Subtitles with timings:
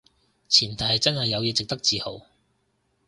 [0.49, 2.21] 前提係真係有嘢值得自豪